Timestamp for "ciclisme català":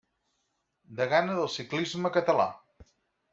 1.57-2.49